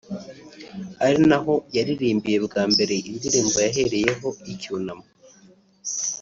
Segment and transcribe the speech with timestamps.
[1.05, 5.05] ari naho yaririmbiye bwa mbere indirimbo yahereyeho y’icyunamo